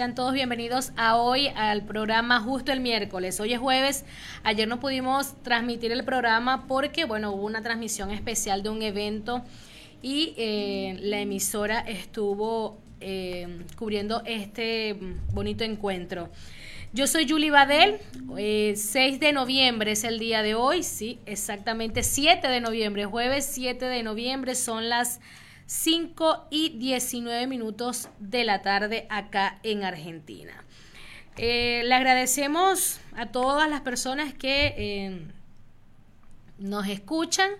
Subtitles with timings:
[0.00, 3.38] Sean todos bienvenidos a hoy al programa justo el miércoles.
[3.38, 4.06] Hoy es jueves.
[4.44, 9.44] Ayer no pudimos transmitir el programa porque, bueno, hubo una transmisión especial de un evento
[10.00, 14.96] y eh, la emisora estuvo eh, cubriendo este
[15.34, 16.30] bonito encuentro.
[16.94, 17.98] Yo soy Julie Badel,
[18.34, 23.46] 6 eh, de noviembre es el día de hoy, sí, exactamente 7 de noviembre, jueves
[23.52, 25.20] 7 de noviembre son las
[25.70, 30.64] 5 y 19 minutos de la tarde acá en Argentina.
[31.36, 35.22] Eh, le agradecemos a todas las personas que eh,
[36.58, 37.52] nos escuchan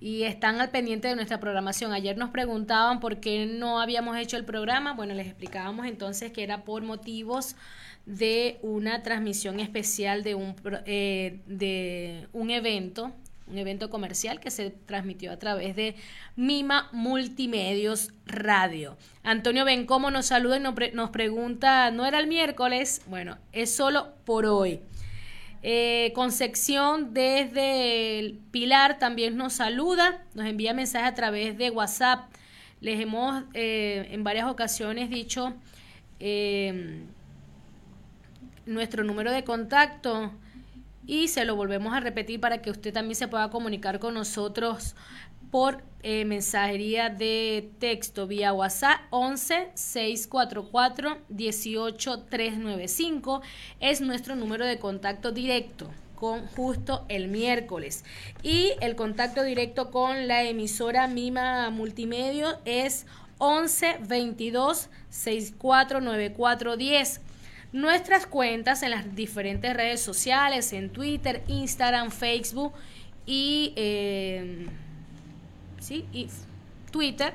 [0.00, 1.92] y están al pendiente de nuestra programación.
[1.92, 4.92] Ayer nos preguntaban por qué no habíamos hecho el programa.
[4.94, 7.54] Bueno, les explicábamos entonces que era por motivos
[8.04, 10.56] de una transmisión especial de un,
[10.86, 13.12] eh, de un evento,
[13.46, 15.94] un evento comercial que se transmitió a través de
[16.36, 18.96] Mima Multimedios Radio.
[19.22, 23.02] Antonio Bencomo nos saluda y nos, pregunta, ¿no era el miércoles?
[23.06, 24.80] Bueno, es solo por hoy.
[25.62, 32.30] Eh, Concepción desde el Pilar también nos saluda, nos envía mensajes a través de WhatsApp.
[32.80, 35.54] Les hemos eh, en varias ocasiones dicho
[38.64, 40.32] nuestro número de contacto
[41.06, 44.94] y se lo volvemos a repetir para que usted también se pueda comunicar con nosotros
[45.50, 53.42] por eh, mensajería de texto vía WhatsApp 11 644 18 395
[53.78, 58.04] es nuestro número de contacto directo con justo el miércoles.
[58.44, 63.06] Y el contacto directo con la emisora Mima Multimedia es
[63.38, 67.20] 11 22 64 94 10
[67.72, 72.72] nuestras cuentas en las diferentes redes sociales, en Twitter, Instagram, Facebook
[73.24, 74.66] y, eh,
[75.80, 76.04] ¿sí?
[76.12, 76.28] y
[76.90, 77.34] Twitter,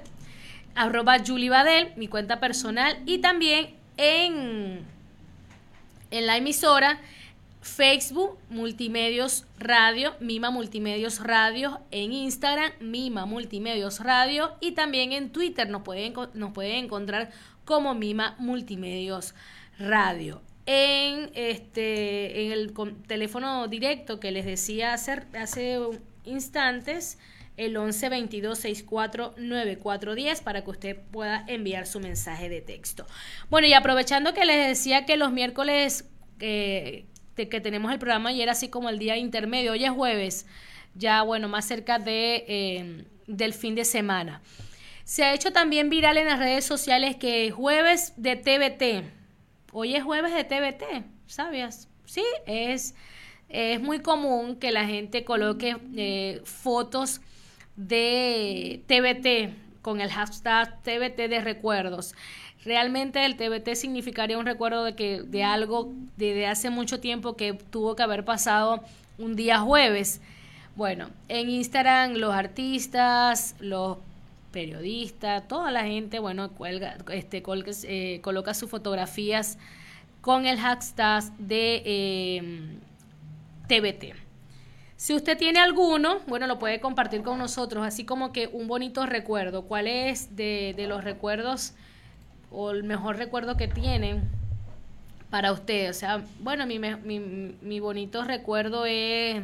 [0.75, 1.17] arroba
[1.95, 4.85] mi cuenta personal, y también en,
[6.11, 6.99] en la emisora
[7.61, 15.67] Facebook Multimedios Radio, Mima Multimedios Radio, en Instagram Mima Multimedios Radio y también en Twitter
[15.67, 17.31] nos pueden, nos pueden encontrar
[17.65, 20.41] como Mima Multimedios Radio radio.
[20.65, 22.73] En, este, en el
[23.07, 25.79] teléfono directo que les decía hace, hace
[26.25, 27.17] instantes,
[27.55, 33.07] el 11 22 64 9410 para que usted pueda enviar su mensaje de texto.
[33.49, 36.05] Bueno, y aprovechando que les decía que los miércoles
[36.39, 37.05] eh,
[37.35, 40.47] que tenemos el programa y era así como el día intermedio, hoy es jueves,
[40.95, 44.41] ya bueno, más cerca de, eh, del fin de semana.
[45.03, 49.05] Se ha hecho también viral en las redes sociales que jueves de TBT,
[49.73, 51.89] Hoy es jueves de TBT, ¿sabías?
[52.05, 52.95] Sí, es,
[53.49, 57.19] es muy común que la gente coloque eh, fotos
[57.75, 62.15] de TBT con el hashtag TBT de recuerdos.
[62.63, 67.53] Realmente el TBT significaría un recuerdo de que de algo desde hace mucho tiempo que
[67.53, 68.83] tuvo que haber pasado
[69.17, 70.21] un día jueves.
[70.75, 73.97] Bueno, en Instagram los artistas, los
[74.51, 77.43] periodista, toda la gente, bueno, cuelga, este,
[77.83, 79.57] eh, coloca sus fotografías
[80.21, 82.41] con el hashtag de
[83.67, 84.03] TBT.
[84.03, 84.15] Em,
[84.95, 89.05] si usted tiene alguno, bueno, lo puede compartir con nosotros, así como que un bonito
[89.05, 89.63] recuerdo.
[89.63, 91.73] ¿Cuál es de, los recuerdos
[92.49, 94.23] o el mejor recuerdo que tienen
[95.29, 95.91] para usted?
[95.91, 97.19] O sea, bueno, mi, mi,
[97.61, 99.43] mi bonito recuerdo es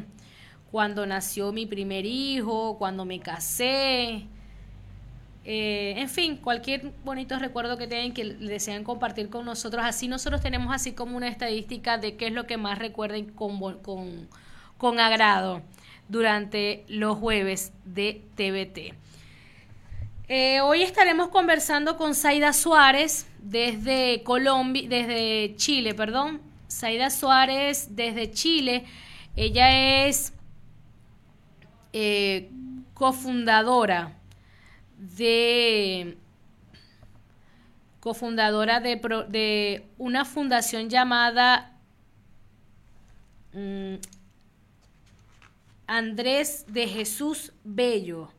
[0.72, 4.26] cuando nació mi primer hijo, cuando me casé,
[5.46, 9.84] eh, en fin, cualquier bonito recuerdo que tengan que desean compartir con nosotros.
[9.86, 13.60] Así nosotros tenemos así como una estadística de qué es lo que más recuerden con,
[13.80, 14.30] con,
[14.78, 15.62] con agrado
[16.08, 18.96] durante los jueves de TBT.
[20.30, 26.42] Eh, hoy estaremos conversando con Zaida Suárez desde Colombia, desde Chile, perdón.
[26.72, 28.86] Zaida Suárez desde Chile.
[29.36, 30.34] Ella es
[31.92, 32.50] eh,
[32.94, 34.14] cofundadora
[34.98, 36.18] de
[38.00, 38.98] cofundadora de,
[39.30, 41.72] de una fundación llamada
[43.54, 43.96] mm,
[45.88, 48.30] Andrés de Jesús Bello.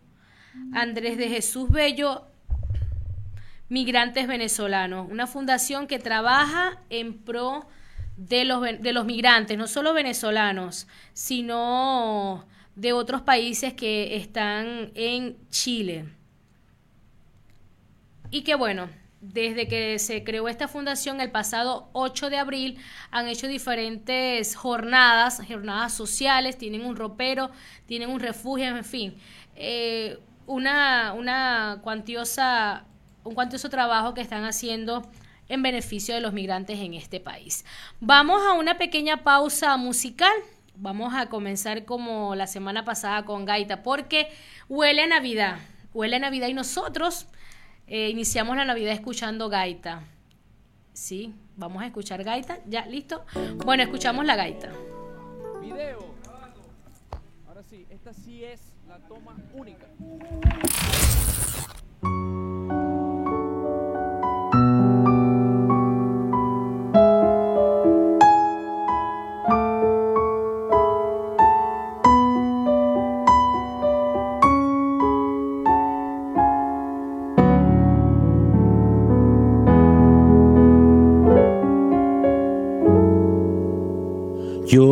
[0.73, 2.27] Andrés de Jesús Bello,
[3.69, 7.67] Migrantes Venezolanos, una fundación que trabaja en pro
[8.17, 12.47] de los, de los migrantes, no solo venezolanos, sino
[12.77, 16.05] de otros países que están en Chile
[18.35, 18.89] y que bueno,
[19.21, 22.79] desde que se creó esta fundación el pasado 8 de abril,
[23.13, 27.53] han hecho diferentes jornadas, jornadas sociales, tienen un ropero,
[27.87, 29.17] tienen un refugio, en fin,
[29.55, 32.87] eh, una, una cuantiosa,
[33.23, 35.09] un cuantioso trabajo que están haciendo
[35.49, 37.65] en beneficio de los migrantes en este país.
[38.01, 40.35] Vamos a una pequeña pausa musical.
[40.75, 44.27] Vamos a comenzar como la semana pasada con Gaita, porque
[44.69, 45.59] huele a Navidad,
[45.93, 47.29] huele a Navidad y nosotros
[47.87, 50.03] eh, iniciamos la Navidad escuchando gaita.
[50.95, 52.59] Sí, vamos a escuchar gaita.
[52.67, 53.25] Ya, listo.
[53.65, 54.71] Bueno, escuchamos la gaita.
[55.61, 56.15] Video.
[57.47, 59.87] Ahora sí, esta sí es la toma única.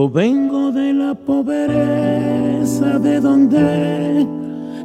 [0.09, 4.27] Vengo de la pobreza, de donde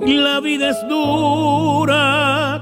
[0.06, 2.62] la vida es dura,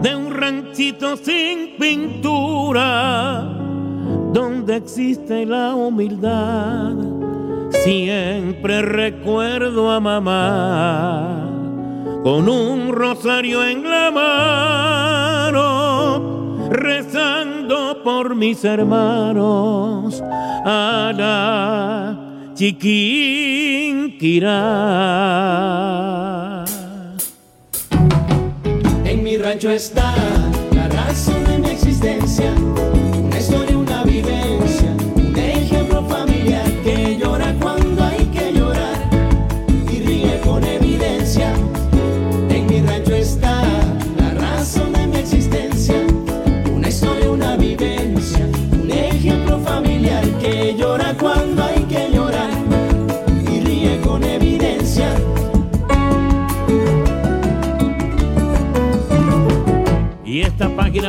[0.00, 3.42] de un ranchito sin pintura,
[4.32, 6.94] donde existe la humildad.
[7.70, 11.50] Siempre recuerdo a mamá
[12.22, 14.10] con un rosario en la
[15.42, 15.50] mano,
[16.70, 20.22] rezando por mis hermanos
[20.64, 22.16] a la
[22.54, 23.74] chiquinquirá.
[29.04, 30.14] En mi rancho está
[30.74, 32.54] la razón de mi existencia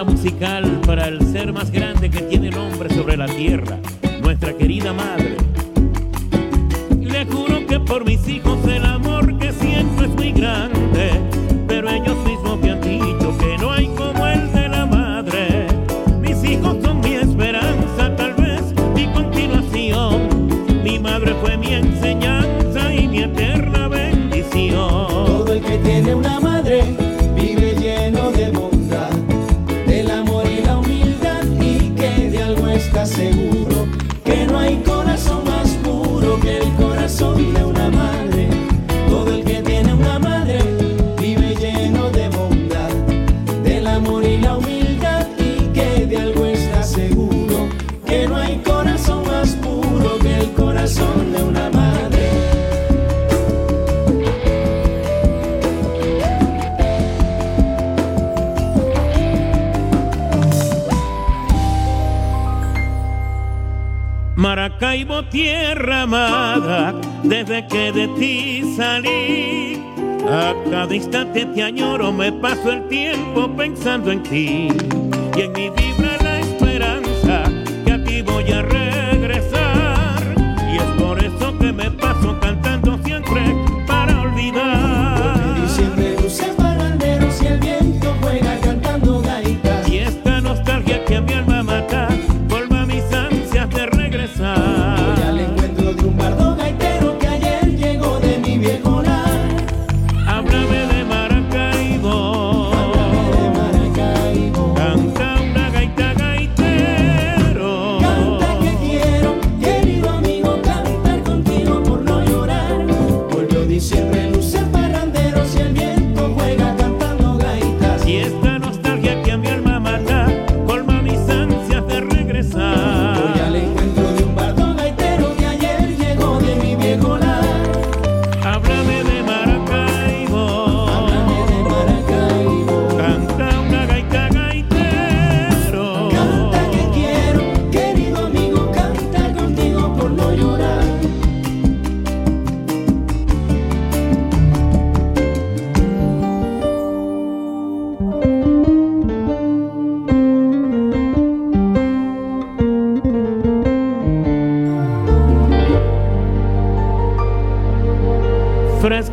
[0.01, 3.78] musical para el ser más grande que tiene nombre sobre la tierra,
[4.24, 5.32] nuestra querida madre.
[65.30, 69.81] tierra amada, desde que de ti salí.
[70.27, 74.69] A cada instante te añoro, me paso el tiempo pensando en ti
[75.35, 75.82] y en mi vida.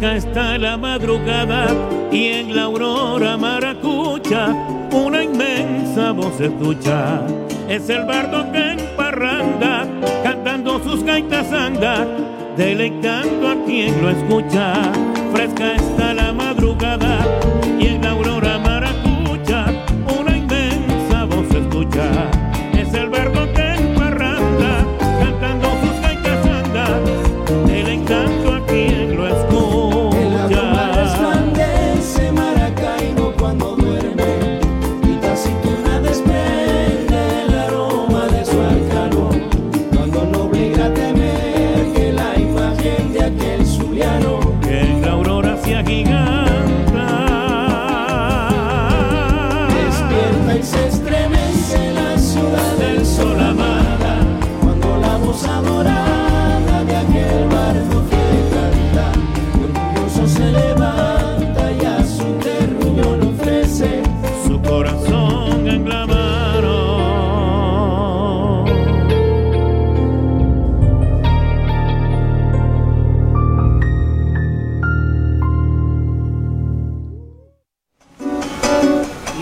[0.01, 1.67] fresca está la madrugada
[2.11, 4.49] y en la aurora maracucha
[4.93, 7.21] una inmensa voz escucha.
[7.69, 9.87] Es el bardo que en parranda
[10.23, 12.07] cantando sus gaitas anda,
[12.57, 14.91] deleitando a quien lo escucha.
[15.33, 17.50] Fresca está la madrugada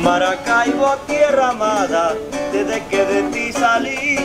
[0.08, 2.14] Maracaibo, tierra amada,
[2.50, 4.16] desde que de ti salí.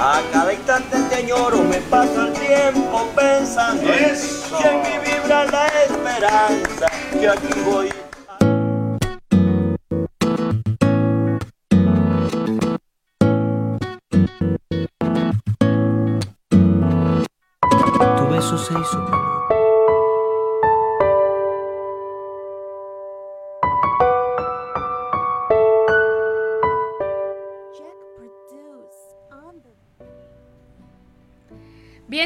[0.00, 4.98] A cada instante te añoro, me paso el tiempo pensando en ti, y en mi
[5.06, 7.92] vibra la esperanza, que aquí voy.
[18.16, 19.21] Tu beso se hizo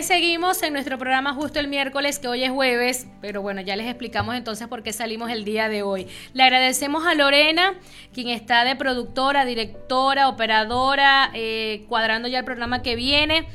[0.03, 3.87] seguimos en nuestro programa justo el miércoles, que hoy es jueves, pero bueno, ya les
[3.87, 6.07] explicamos entonces por qué salimos el día de hoy.
[6.35, 7.75] Le agradecemos a Lorena,
[8.13, 13.47] quien está de productora, directora, operadora, eh, cuadrando ya el programa que viene.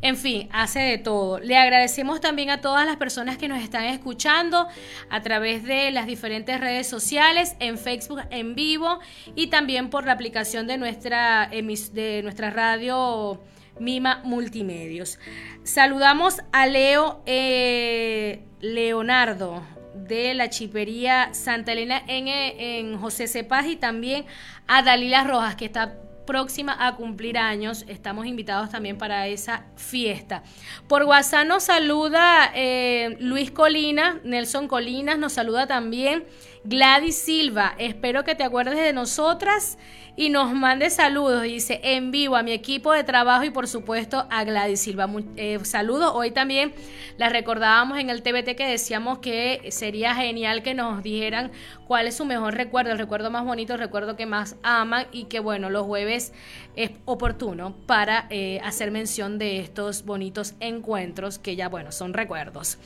[0.00, 1.40] En fin, hace de todo.
[1.40, 4.68] Le agradecemos también a todas las personas que nos están escuchando
[5.10, 9.00] a través de las diferentes redes sociales, en Facebook en vivo
[9.34, 13.40] y también por la aplicación de nuestra, de nuestra radio
[13.80, 15.18] Mima Multimedios.
[15.62, 19.62] Saludamos a Leo eh, Leonardo
[19.94, 24.26] de la chipería Santa Elena en, José Cepaz y también
[24.66, 27.84] a Dalila Rojas que está próxima a cumplir años.
[27.88, 30.42] Estamos invitados también para esa fiesta.
[30.86, 36.26] Por WhatsApp nos saluda eh, Luis Colina, Nelson Colinas, nos saluda también
[36.64, 37.74] Gladys Silva.
[37.78, 39.78] Espero que te acuerdes de nosotras
[40.18, 41.44] y nos mande saludos.
[41.44, 45.08] Dice en vivo a mi equipo de trabajo y por supuesto a Gladys Silva.
[45.36, 46.10] Eh, saludos.
[46.12, 46.74] Hoy también
[47.18, 51.52] la recordábamos en el TBT que decíamos que sería genial que nos dijeran
[51.86, 55.26] cuál es su mejor recuerdo, el recuerdo más bonito, el recuerdo que más aman y
[55.26, 56.32] que bueno, los jueves
[56.74, 62.78] es oportuno para eh, hacer mención de estos bonitos encuentros que ya bueno, son recuerdos.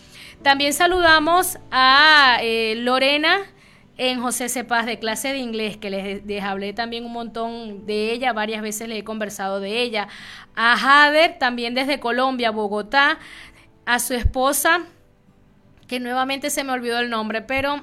[0.43, 3.39] También saludamos a eh, Lorena
[3.99, 8.13] en José Cepaz de clase de inglés, que les, les hablé también un montón de
[8.13, 10.09] ella, varias veces le he conversado de ella.
[10.57, 13.19] A Jader, también desde Colombia, Bogotá.
[13.85, 14.83] A su esposa,
[15.89, 17.83] que nuevamente se me olvidó el nombre, pero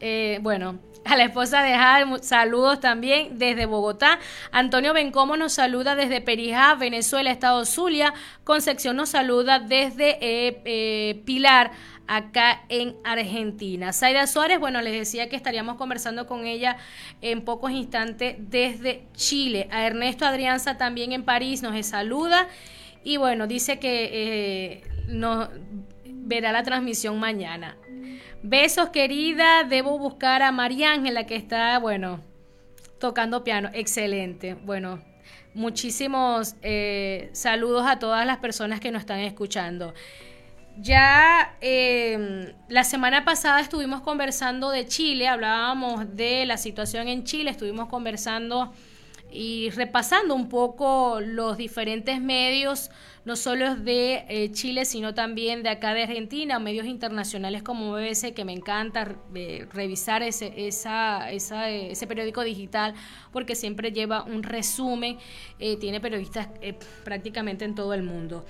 [0.00, 4.18] eh, bueno, a la esposa de mu- saludos también desde Bogotá.
[4.52, 8.14] Antonio Bencomo nos saluda desde Perijá, Venezuela, Estado Zulia.
[8.44, 11.72] Concepción nos saluda desde eh, eh, Pilar,
[12.12, 13.94] acá en Argentina.
[13.94, 16.76] Zaida Suárez, bueno, les decía que estaríamos conversando con ella
[17.22, 19.66] en pocos instantes desde Chile.
[19.70, 22.48] A Ernesto Adrianza también en París nos saluda.
[23.02, 25.48] Y bueno, dice que eh, nos
[26.04, 27.78] verá la transmisión mañana.
[28.42, 29.64] Besos, querida.
[29.64, 32.20] Debo buscar a María Ángela, que está, bueno,
[32.98, 33.70] tocando piano.
[33.72, 34.52] Excelente.
[34.52, 35.02] Bueno,
[35.54, 39.94] muchísimos eh, saludos a todas las personas que nos están escuchando.
[40.78, 47.50] Ya eh, la semana pasada estuvimos conversando de Chile, hablábamos de la situación en Chile,
[47.50, 48.72] estuvimos conversando
[49.32, 52.90] y repasando un poco los diferentes medios,
[53.24, 58.34] no solo de eh, Chile, sino también de acá de Argentina, medios internacionales como BBC,
[58.34, 62.94] que me encanta eh, revisar ese, esa, esa, eh, ese periódico digital,
[63.32, 65.18] porque siempre lleva un resumen,
[65.58, 66.48] eh, tiene periodistas
[67.04, 68.44] prácticamente en todo el mundo.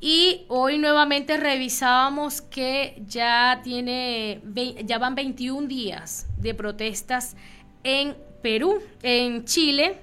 [0.00, 4.42] Y hoy nuevamente revisábamos que ya tiene
[4.84, 7.34] ya van 21 días de protestas
[7.82, 9.98] en Perú, en Chile.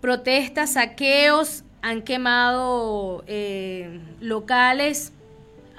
[0.00, 5.12] Protestas, saqueos, han quemado eh, locales,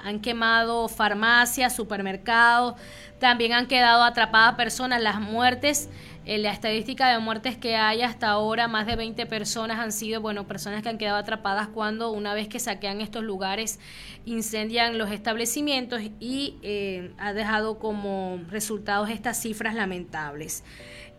[0.02, 2.74] han quemado farmacias, supermercados,
[3.18, 5.88] también han quedado atrapadas personas, las muertes,
[6.24, 10.46] la estadística de muertes que hay hasta ahora, más de 20 personas han sido, bueno,
[10.46, 13.80] personas que han quedado atrapadas cuando una vez que saquean estos lugares,
[14.24, 20.62] incendian los establecimientos y eh, ha dejado como resultados estas cifras lamentables.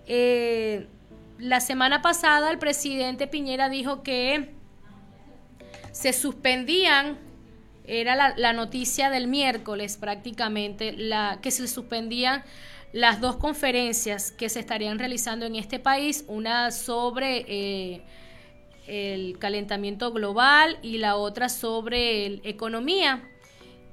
[0.07, 0.87] Eh,
[1.37, 4.51] la semana pasada el presidente Piñera dijo que
[5.91, 7.17] se suspendían
[7.85, 12.43] era la, la noticia del miércoles prácticamente, la, que se suspendían
[12.93, 18.01] las dos conferencias que se estarían realizando en este país, una sobre eh,
[18.87, 23.29] el calentamiento global y la otra sobre el- economía,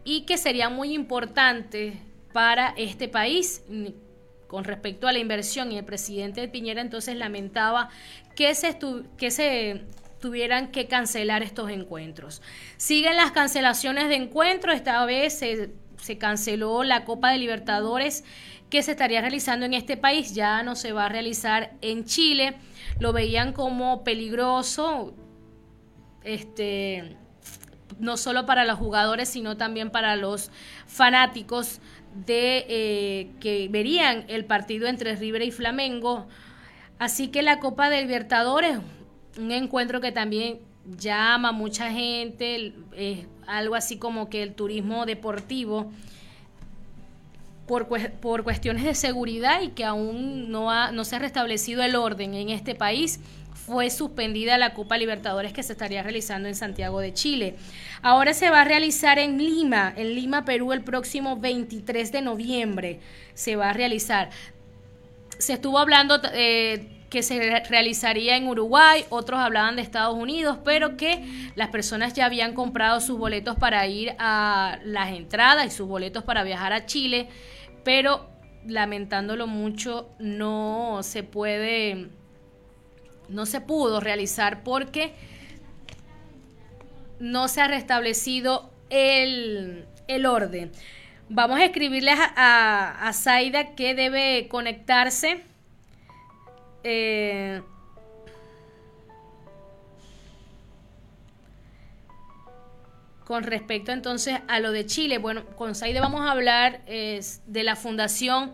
[0.05, 1.99] y que sería muy importante
[2.33, 3.63] para este país.
[4.47, 7.89] con respecto a la inversión y el presidente Piñera entonces lamentaba
[8.35, 8.77] que se,
[9.17, 9.83] que se
[10.21, 12.43] tuvieran que cancelar estos encuentros.
[12.77, 15.71] Siguen las cancelaciones de encuentros, esta vez se,
[16.03, 18.25] se canceló la Copa de Libertadores
[18.71, 22.55] que se estaría realizando en este país, ya no se va a realizar en Chile,
[23.01, 25.15] lo veían como peligroso,
[26.23, 27.17] este
[27.99, 30.51] no solo para los jugadores, sino también para los
[30.87, 31.81] fanáticos
[32.15, 36.27] de eh, que verían el partido entre River y Flamengo.
[36.99, 38.79] Así que la Copa de Libertadores,
[39.39, 40.61] un encuentro que también
[40.97, 42.75] llama a mucha gente,
[43.47, 45.93] algo así como que el turismo deportivo,
[47.71, 51.95] por, por cuestiones de seguridad y que aún no, ha, no se ha restablecido el
[51.95, 53.21] orden en este país
[53.55, 57.55] fue suspendida la Copa Libertadores que se estaría realizando en Santiago de Chile.
[58.03, 62.99] Ahora se va a realizar en Lima, en Lima, Perú, el próximo 23 de noviembre.
[63.35, 64.31] Se va a realizar.
[65.39, 70.97] Se estuvo hablando eh, que se realizaría en Uruguay, otros hablaban de Estados Unidos, pero
[70.97, 75.87] que las personas ya habían comprado sus boletos para ir a las entradas y sus
[75.87, 77.29] boletos para viajar a Chile,
[77.85, 78.29] pero
[78.67, 82.09] lamentándolo mucho no se puede
[83.29, 85.15] no se pudo realizar porque
[87.21, 89.87] no se ha restablecido el,
[90.27, 90.73] orden.
[91.29, 95.43] Vamos a escribirle a, a, Zaida que debe conectarse.
[96.83, 97.63] Eh,
[103.31, 105.19] con respecto entonces a lo de Chile.
[105.19, 108.51] Bueno, con Zaida vamos a hablar de la Fundación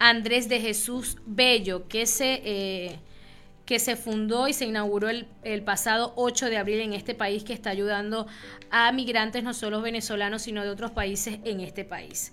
[0.00, 2.98] Andrés de Jesús Bello, que se eh,
[3.66, 7.52] que se fundó y se inauguró el, pasado 8 de abril en este país que
[7.52, 8.26] está ayudando
[8.72, 12.32] a migrantes no solo venezolanos sino de otros países en este país.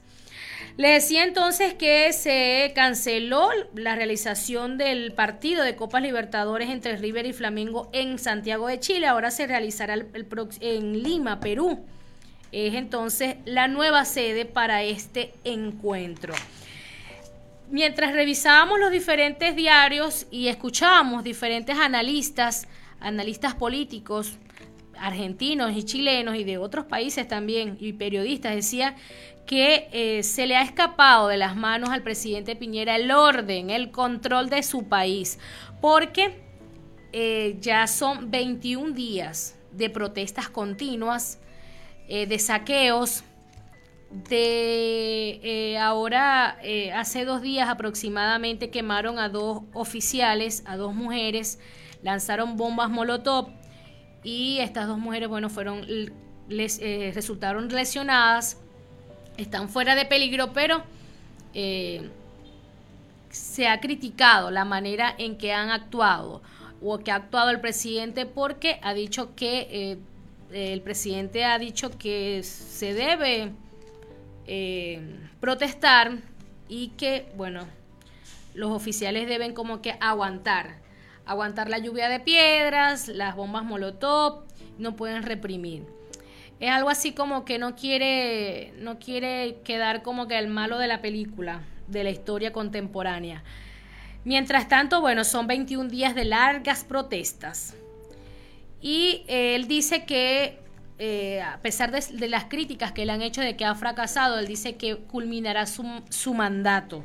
[0.78, 7.26] Le decía entonces que se canceló la realización del partido de Copas Libertadores entre River
[7.26, 9.08] y Flamengo en Santiago de Chile.
[9.08, 9.95] Ahora se realizará
[10.60, 11.86] en Lima, Perú.
[12.52, 16.34] Es entonces la nueva sede para este encuentro
[17.73, 22.67] mientras revisábamos los diferentes diarios y escuchábamos diferentes analistas,
[22.99, 24.38] analistas políticos,
[24.98, 28.96] argentinos y chilenos y de otros países también, y periodistas, decía
[29.46, 33.92] que eh, se le ha escapado de las manos al presidente Piñera el orden, el
[33.92, 35.40] control de su país,
[35.82, 36.42] porque
[37.12, 41.40] eh, ya son 21 días de protestas continuas,
[42.08, 43.24] eh, de saqueos,
[44.30, 46.60] de ahora,
[46.94, 51.58] hace dos días aproximadamente, quemaron a dos oficiales, a dos mujeres,
[52.04, 53.50] lanzaron bombas Molotov
[54.24, 55.86] y estas dos mujeres, bueno, fueron,
[56.48, 58.58] les eh, resultaron lesionadas,
[59.38, 60.84] están fuera de peligro, pero
[63.30, 66.42] se ha criticado la manera en que han actuado
[66.82, 70.00] o que ha actuado el presidente porque ha dicho que
[70.54, 73.52] el presidente ha dicho que se debe
[74.46, 75.02] eh,
[75.40, 76.20] protestar
[76.70, 77.66] y que, bueno,
[78.54, 80.76] los oficiales deben como que aguantar,
[81.26, 84.44] aguantar la lluvia de piedras, las bombas molotov,
[84.78, 85.86] no pueden reprimir.
[86.60, 90.88] Es algo así como que no quiere, no quiere quedar como que el malo de
[90.88, 93.44] la película, de la historia contemporánea.
[94.24, 97.76] Mientras tanto, bueno, son 21 días de largas protestas.
[98.80, 100.64] Y él dice que
[101.00, 104.48] eh, a pesar de, las críticas que le han hecho de que ha fracasado, él
[104.48, 107.04] dice que culminará su, mandato.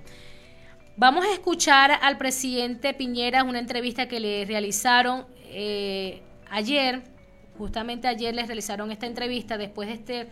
[1.00, 7.04] Vamos a escuchar al presidente Piñera una entrevista que le realizaron eh, ayer,
[7.56, 10.28] justamente ayer les realizaron esta entrevista después de, este,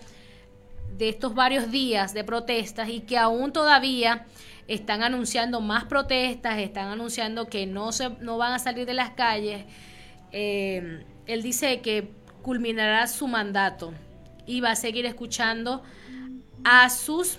[0.98, 4.26] de estos varios días de protestas y que aún todavía
[4.66, 9.10] están anunciando más protestas, están anunciando que no, se, no van a salir de las
[9.10, 9.64] calles.
[10.32, 12.10] Eh, él dice que
[12.42, 13.94] culminará su mandato
[14.46, 15.84] y va a seguir escuchando
[16.64, 17.38] a sus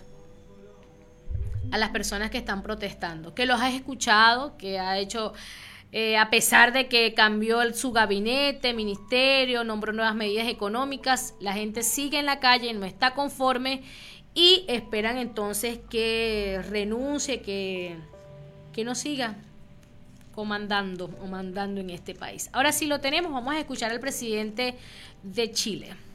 [1.72, 5.34] a las personas que están protestando, que los ha escuchado, que ha hecho,
[5.92, 11.84] eh, a pesar de que cambió su gabinete, ministerio, nombró nuevas medidas económicas, la gente
[11.84, 13.84] sigue en la calle, no está conforme
[14.34, 17.98] y esperan entonces que renuncie, que,
[18.72, 19.36] que no siga
[20.36, 22.50] comandando o mandando en este país.
[22.54, 24.76] Ahora sí lo tenemos, vamos a escuchar al presidente
[25.24, 26.07] de Chile.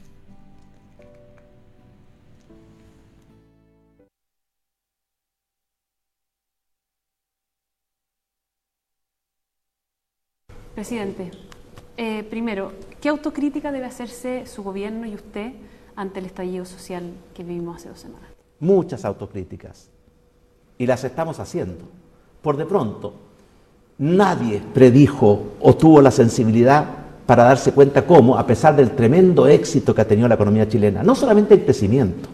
[10.75, 11.29] Presidente,
[11.97, 15.53] eh, primero, ¿qué autocrítica debe hacerse su gobierno y usted
[15.95, 18.29] ante el estallido social que vivimos hace dos semanas?
[18.59, 19.89] Muchas autocríticas.
[20.79, 21.85] Y las estamos haciendo
[22.41, 23.13] por de pronto,
[23.99, 26.85] nadie predijo o tuvo la sensibilidad
[27.25, 31.03] para darse cuenta cómo, a pesar del tremendo éxito que ha tenido la economía chilena,
[31.03, 32.29] no solamente el crecimiento,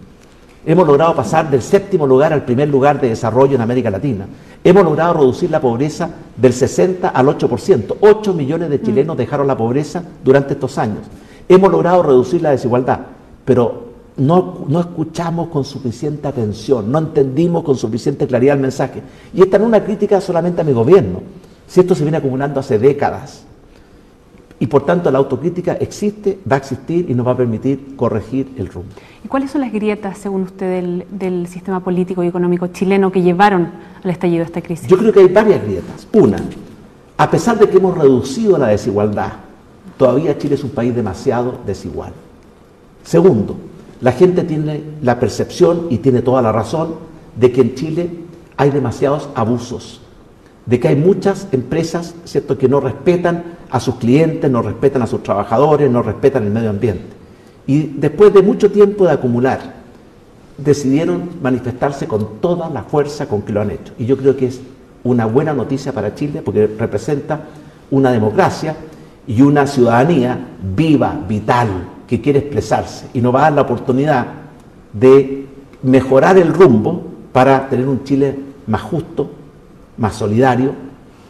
[0.65, 4.28] hemos logrado pasar del séptimo lugar al primer lugar de desarrollo en América Latina,
[4.63, 9.58] hemos logrado reducir la pobreza del 60 al 8%, 8 millones de chilenos dejaron la
[9.58, 11.06] pobreza durante estos años,
[11.48, 13.00] hemos logrado reducir la desigualdad,
[13.45, 19.02] pero no, no, escuchamos con suficiente atención, no entendimos con suficiente claridad el mensaje.
[19.34, 21.22] Y esta no es una crítica solamente a mi gobierno,
[21.65, 23.45] si esto se viene acumulando hace décadas.
[24.60, 28.52] Y por tanto la autocrítica existe, va a existir y nos va a permitir corregir
[28.58, 28.89] el rumbo.
[29.24, 33.22] ¿Y cuáles son las grietas, según usted, del, del sistema político y económico chileno que
[33.22, 33.72] llevaron
[34.04, 34.88] al estallido de esta crisis?
[34.88, 36.08] Yo creo que hay varias grietas.
[36.12, 36.38] Una,
[37.17, 39.34] a pesar de que hemos reducido la desigualdad,
[39.98, 42.12] todavía Chile es un país demasiado desigual.
[43.04, 43.58] Segundo,
[44.02, 46.95] la gente tiene la percepción y tiene toda la razón
[47.36, 48.10] de que en Chile
[48.56, 50.02] hay demasiados abusos,
[50.65, 52.58] de que hay muchas empresas ¿cierto?
[52.58, 56.70] que no respetan a sus clientes, no respetan a sus trabajadores, no respetan el medio
[56.70, 57.06] ambiente.
[57.68, 59.80] Y después de mucho tiempo de acumular,
[60.58, 63.94] decidieron manifestarse con toda la fuerza con que lo han hecho.
[63.98, 64.60] Y yo creo que es
[65.04, 67.42] una buena noticia para Chile porque representa
[67.92, 68.76] una democracia
[69.28, 70.38] y una ciudadanía
[70.76, 71.68] viva, vital,
[72.08, 74.26] que quiere expresarse y nos va a dar la oportunidad
[74.92, 75.46] de
[75.84, 79.30] mejorar el rumbo para tener un Chile más justo,
[79.98, 80.74] más solidario,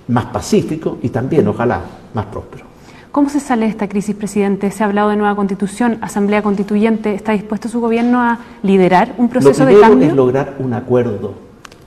[0.08, 1.82] más pacífico y también, ojalá,
[2.14, 2.66] más próspero.
[3.12, 4.70] ¿Cómo se sale de esta crisis, presidente?
[4.70, 7.16] Se ha hablado de nueva constitución, asamblea constituyente.
[7.16, 10.08] ¿Está dispuesto su gobierno a liderar un proceso Lo de cambio?
[10.10, 11.34] es lograr un acuerdo,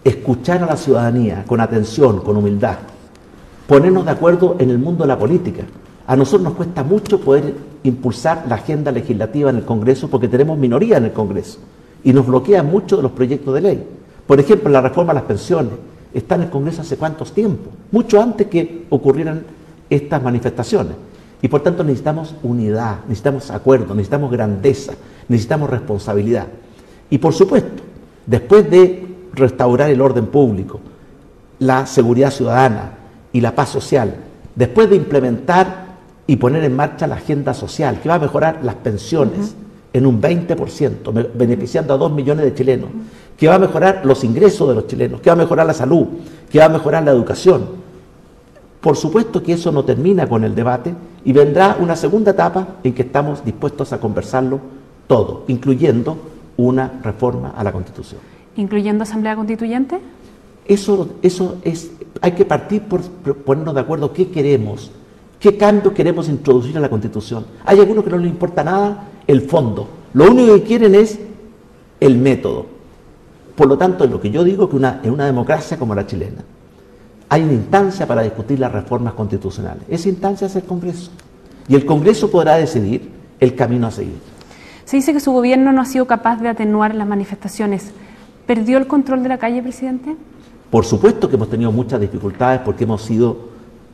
[0.02, 2.78] escuchar a la ciudadanía con atención, con humildad,
[3.68, 5.62] ponernos de acuerdo en el mundo de la política.
[6.08, 7.54] A nosotros nos cuesta mucho poder
[7.84, 11.60] impulsar la agenda legislativa en el Congreso porque tenemos minoría en el Congreso
[12.02, 13.86] y nos bloquean muchos de los proyectos de ley.
[14.26, 15.74] Por ejemplo, la reforma a las pensiones
[16.12, 19.44] está en el Congreso hace cuántos tiempos, mucho antes que ocurrieran
[19.94, 20.94] estas manifestaciones.
[21.40, 24.94] Y por tanto necesitamos unidad, necesitamos acuerdo, necesitamos grandeza,
[25.28, 26.46] necesitamos responsabilidad.
[27.10, 27.82] Y por supuesto,
[28.26, 30.80] después de restaurar el orden público,
[31.58, 32.92] la seguridad ciudadana
[33.32, 34.14] y la paz social,
[34.54, 35.82] después de implementar
[36.26, 39.54] y poner en marcha la agenda social, que va a mejorar las pensiones
[39.92, 42.90] en un 20%, beneficiando a dos millones de chilenos,
[43.36, 46.06] que va a mejorar los ingresos de los chilenos, que va a mejorar la salud,
[46.50, 47.81] que va a mejorar la educación.
[48.82, 50.92] Por supuesto que eso no termina con el debate
[51.24, 54.58] y vendrá una segunda etapa en que estamos dispuestos a conversarlo
[55.06, 56.18] todo, incluyendo
[56.56, 58.20] una reforma a la Constitución.
[58.56, 60.00] ¿Incluyendo Asamblea Constituyente?
[60.66, 64.90] Eso, eso es, hay que partir por ponernos de acuerdo qué queremos,
[65.38, 67.46] qué cambios queremos introducir a la Constitución.
[67.64, 71.20] Hay algunos que no les importa nada el fondo, lo único que quieren es
[72.00, 72.66] el método.
[73.54, 76.04] Por lo tanto, es lo que yo digo que una, en una democracia como la
[76.04, 76.42] chilena,
[77.32, 79.84] hay una instancia para discutir las reformas constitucionales.
[79.88, 81.10] Esa instancia es el Congreso.
[81.66, 83.08] Y el Congreso podrá decidir
[83.40, 84.18] el camino a seguir.
[84.84, 87.90] Se dice que su gobierno no ha sido capaz de atenuar las manifestaciones.
[88.44, 90.14] ¿Perdió el control de la calle, presidente?
[90.70, 93.48] Por supuesto que hemos tenido muchas dificultades porque hemos sido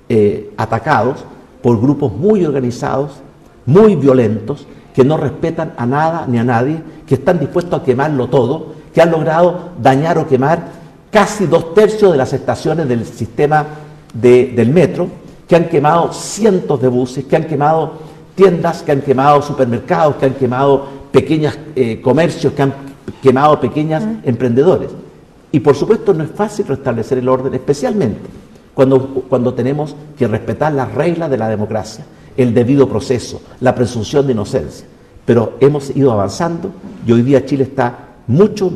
[0.08, 1.24] eh, atacados
[1.62, 3.20] por grupos muy organizados,
[3.66, 8.26] muy violentos, que no respetan a nada ni a nadie, que están dispuestos a quemarlo
[8.26, 10.77] todo, que han logrado dañar o quemar
[11.10, 13.66] casi dos tercios de las estaciones del sistema
[14.14, 15.08] de, del metro,
[15.46, 17.92] que han quemado cientos de buses, que han quemado
[18.34, 22.74] tiendas, que han quemado supermercados, que han quemado pequeños eh, comercios, que han
[23.22, 24.90] quemado pequeños emprendedores.
[25.50, 28.20] Y por supuesto no es fácil restablecer el orden, especialmente
[28.74, 32.04] cuando, cuando tenemos que respetar las reglas de la democracia,
[32.36, 34.86] el debido proceso, la presunción de inocencia.
[35.24, 36.70] Pero hemos ido avanzando
[37.06, 38.70] y hoy día Chile está mucho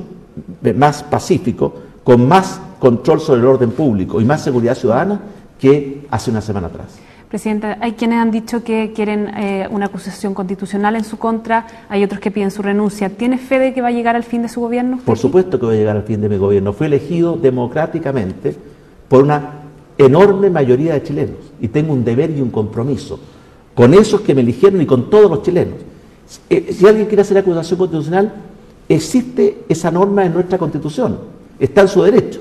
[0.74, 5.20] más pacífico, con más control sobre el orden público y más seguridad ciudadana
[5.58, 6.98] que hace una semana atrás.
[7.28, 12.04] Presidenta, hay quienes han dicho que quieren eh, una acusación constitucional en su contra, hay
[12.04, 13.08] otros que piden su renuncia.
[13.08, 14.98] ¿Tiene fe de que va a llegar al fin de su gobierno?
[15.04, 16.74] Por supuesto que va a llegar al fin de mi gobierno.
[16.74, 18.54] Fui elegido democráticamente
[19.08, 19.62] por una
[19.96, 23.18] enorme mayoría de chilenos y tengo un deber y un compromiso
[23.74, 25.76] con esos que me eligieron y con todos los chilenos.
[26.50, 28.32] Eh, si alguien quiere hacer acusación constitucional,
[28.88, 31.18] existe esa norma en nuestra constitución,
[31.58, 32.40] está en su derecho,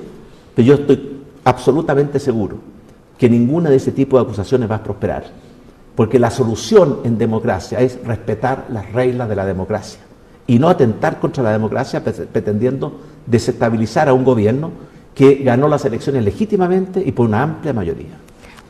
[0.54, 2.58] pero yo estoy absolutamente seguro
[3.18, 5.24] que ninguna de ese tipo de acusaciones va a prosperar,
[5.94, 10.00] porque la solución en democracia es respetar las reglas de la democracia
[10.46, 14.70] y no atentar contra la democracia pretendiendo desestabilizar a un gobierno
[15.14, 18.18] que ganó las elecciones legítimamente y por una amplia mayoría.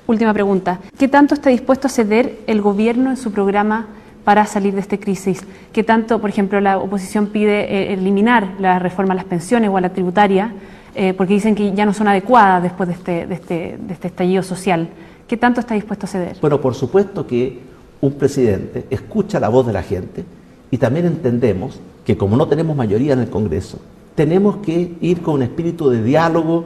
[0.07, 0.81] Última pregunta.
[0.99, 3.87] ¿Qué tanto está dispuesto a ceder el gobierno en su programa
[4.25, 5.45] para salir de esta crisis?
[5.73, 9.77] ¿Qué tanto, por ejemplo, la oposición pide eh, eliminar la reforma a las pensiones o
[9.77, 10.53] a la tributaria?
[10.95, 14.09] eh, porque dicen que ya no son adecuadas después de este, de, este, de este
[14.09, 14.89] estallido social.
[15.27, 16.37] ¿Qué tanto está dispuesto a ceder?
[16.41, 17.61] Bueno, por supuesto que
[18.01, 20.25] un presidente escucha la voz de la gente
[20.71, 23.79] y también entendemos que como no tenemos mayoría en el Congreso,
[24.15, 26.65] tenemos que ir con un espíritu de diálogo,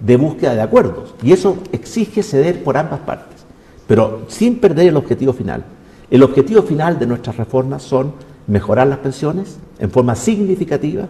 [0.00, 1.14] de búsqueda de acuerdos.
[1.22, 3.44] Y eso exige ceder por ambas partes,
[3.86, 5.64] pero sin perder el objetivo final.
[6.10, 8.12] El objetivo final de nuestras reformas son
[8.46, 11.06] mejorar las pensiones en forma significativa,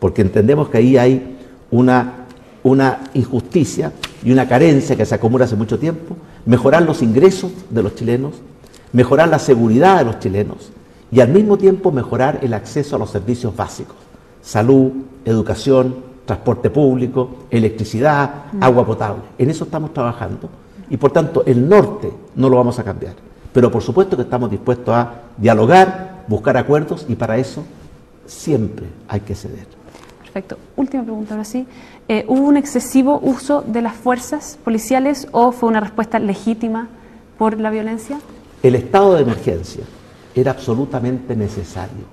[0.00, 1.36] porque entendemos que ahí hay
[1.70, 2.26] una,
[2.62, 3.92] una injusticia
[4.24, 8.34] y una carencia que se acumula hace mucho tiempo, mejorar los ingresos de los chilenos,
[8.92, 10.72] mejorar la seguridad de los chilenos
[11.12, 13.96] y al mismo tiempo mejorar el acceso a los servicios básicos,
[14.42, 14.90] salud,
[15.24, 18.62] educación, transporte público, electricidad, mm.
[18.62, 19.22] agua potable.
[19.38, 20.48] En eso estamos trabajando
[20.90, 23.14] y por tanto el norte no lo vamos a cambiar.
[23.56, 27.64] Pero por supuesto que estamos dispuestos a dialogar, buscar acuerdos y para eso
[28.26, 29.66] siempre hay que ceder.
[30.20, 30.58] Perfecto.
[30.76, 31.66] Última pregunta ahora sí.
[32.06, 36.88] Eh, ¿Hubo un excesivo uso de las fuerzas policiales o fue una respuesta legítima
[37.38, 38.18] por la violencia?
[38.62, 39.84] El estado de emergencia
[40.34, 42.04] era absolutamente necesario,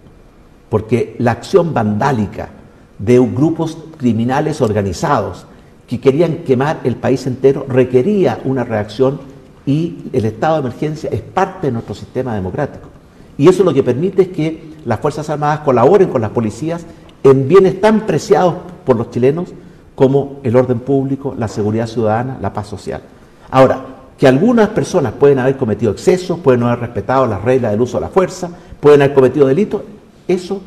[0.70, 2.52] porque la acción vandálica
[3.00, 5.46] de grupos criminales organizados
[5.88, 9.33] que querían quemar el país entero requería una reacción
[9.66, 12.90] y el estado de emergencia es parte de nuestro sistema democrático.
[13.38, 16.86] Y eso lo que permite es que las Fuerzas Armadas colaboren con las policías
[17.24, 19.50] en bienes tan preciados por los chilenos
[19.96, 23.02] como el orden público, la seguridad ciudadana, la paz social.
[23.50, 23.86] Ahora,
[24.18, 27.98] que algunas personas pueden haber cometido excesos, pueden no haber respetado las reglas del uso
[27.98, 28.50] de la fuerza,
[28.80, 29.82] pueden haber cometido delitos,
[30.28, 30.62] eso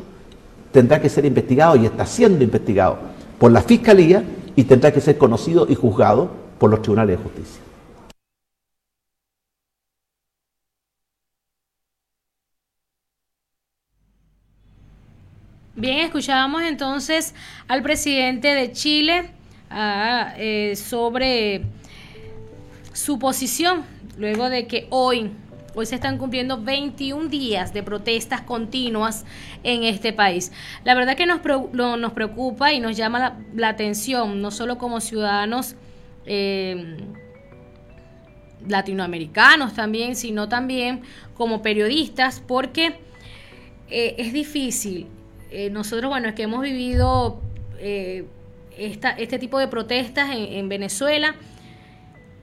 [0.71, 2.97] tendrá que ser investigado y está siendo investigado
[3.37, 4.23] por la Fiscalía
[4.55, 7.66] y tendrá que ser conocido y juzgado por los tribunales de justicia.
[15.79, 17.35] Bien, escuchábamos entonces
[17.67, 19.29] al presidente de Chile
[19.69, 21.65] ah, eh, sobre
[22.93, 23.85] su posición
[24.17, 25.29] luego de que hoy
[25.75, 29.25] Hoy se están cumpliendo 21 días de protestas continuas
[29.61, 30.51] en este país.
[30.83, 35.75] La verdad que nos, nos preocupa y nos llama la, atención, no solo como ciudadanos
[36.25, 36.97] eh,
[38.67, 41.01] latinoamericanos también, sino también
[41.35, 42.95] como periodistas, porque
[43.91, 45.05] eh, es difícil
[45.49, 47.41] eh, nosotros, bueno, es que hemos vivido
[47.79, 48.25] eh,
[48.77, 51.35] este tipo de protestas en, Venezuela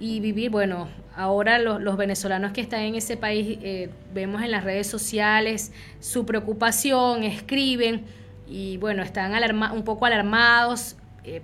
[0.01, 4.64] y vivir, bueno, ahora los, venezolanos que están en ese país eh, vemos en las
[4.64, 8.05] redes sociales su preocupación, escriben
[8.49, 9.33] y bueno, están
[9.73, 10.97] un poco alarmados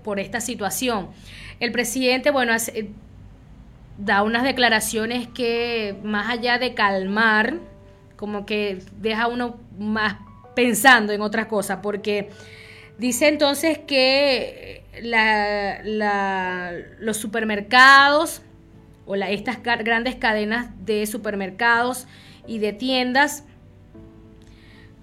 [0.03, 1.09] por esta situación.
[1.61, 2.53] El presidente, bueno,
[3.97, 7.59] da unas declaraciones que más allá de calmar,
[8.17, 10.17] como que deja uno más
[10.55, 12.31] pensando en otras cosas, porque
[12.99, 14.83] dice entonces que
[17.01, 18.43] los supermercados
[19.07, 22.07] o estas grandes cadenas de supermercados
[22.47, 23.45] y de tiendas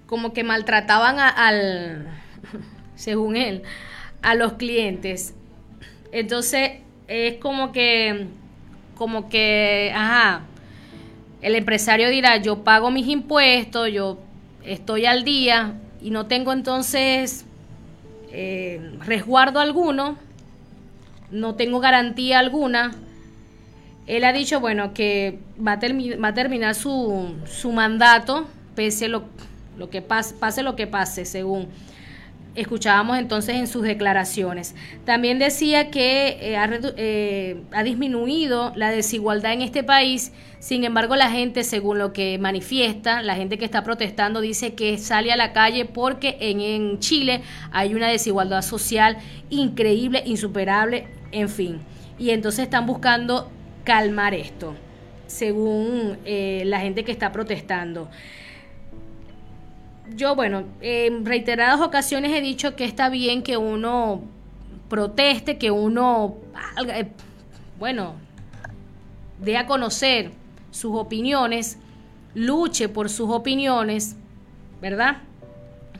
[0.06, 2.08] como que maltrataban al,
[2.94, 3.62] según él,
[4.22, 5.34] a los clientes.
[6.12, 8.26] Entonces es como que,
[8.96, 10.42] como que, ajá,
[11.42, 14.18] el empresario dirá, yo pago mis impuestos, yo
[14.72, 17.44] estoy al día y no tengo entonces
[18.30, 20.16] eh, resguardo alguno,
[21.30, 22.94] no tengo garantía alguna,
[24.06, 29.24] él ha dicho, bueno, que va a, a terminar su, su mandato, pese lo,
[29.76, 31.68] lo que pase, pase lo que pase, según
[32.54, 34.74] escuchábamos entonces en sus declaraciones.
[35.04, 36.56] También decía que eh,
[36.96, 42.38] eh, ha, disminuido la desigualdad en este país, sin embargo la gente, según lo que
[42.38, 46.98] manifiesta, la gente que está protestando dice que sale a la calle porque en, en
[46.98, 49.18] Chile hay una desigualdad social
[49.50, 51.80] increíble, insuperable, en fin.
[52.18, 53.50] Y entonces están buscando
[53.84, 54.74] calmar esto,
[55.26, 58.10] según eh, la gente que está protestando
[60.14, 64.22] yo, bueno, en reiteradas ocasiones he dicho que está bien que uno
[64.88, 66.36] proteste, que uno,
[66.88, 67.08] eh,
[67.78, 68.14] bueno,
[69.40, 70.32] dé a conocer
[70.70, 71.78] sus opiniones,
[72.34, 74.16] luche por sus opiniones,
[74.80, 75.18] ¿verdad?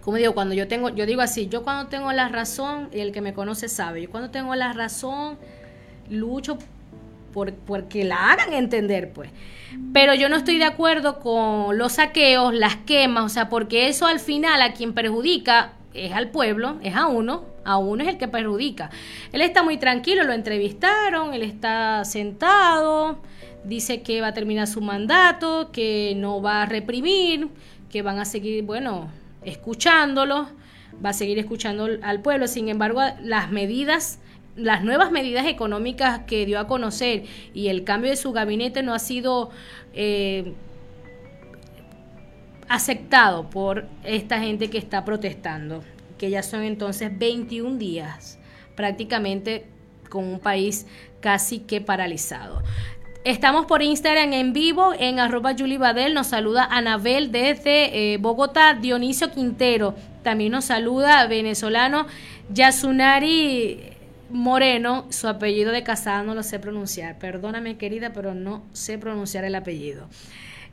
[0.02, 3.12] Como digo, cuando yo tengo, yo digo así, yo cuando tengo la razón, y el
[3.12, 5.38] que me conoce sabe, yo cuando tengo la razón,
[6.08, 6.58] lucho
[7.32, 9.30] por, porque la hagan entender, pues.
[9.92, 14.06] Pero yo no estoy de acuerdo con los saqueos, las quemas, o sea, porque eso
[14.06, 18.18] al final a quien perjudica es al pueblo, es a uno, a uno es el
[18.18, 18.90] que perjudica.
[19.32, 23.20] Él está muy tranquilo, lo entrevistaron, él está sentado,
[23.64, 27.48] dice que va a terminar su mandato, que no va a reprimir,
[27.90, 29.10] que van a seguir, bueno,
[29.44, 30.48] escuchándolo,
[31.04, 32.46] va a seguir escuchando al pueblo.
[32.46, 34.20] Sin embargo, las medidas
[34.58, 38.92] las nuevas medidas económicas que dio a conocer y el cambio de su gabinete no
[38.92, 39.50] ha sido
[39.94, 40.52] eh,
[42.68, 45.82] aceptado por esta gente que está protestando,
[46.18, 48.38] que ya son entonces 21 días
[48.74, 49.66] prácticamente
[50.10, 50.86] con un país
[51.20, 52.62] casi que paralizado.
[53.24, 56.14] Estamos por Instagram en vivo en arroba Badel.
[56.14, 58.74] Nos saluda Anabel desde eh, Bogotá.
[58.74, 61.26] Dionisio Quintero también nos saluda.
[61.26, 62.06] Venezolano
[62.50, 63.97] Yasunari
[64.30, 65.06] Moreno.
[65.10, 67.18] Su apellido de casada no lo sé pronunciar.
[67.18, 70.08] Perdóname, querida, pero no sé pronunciar el apellido.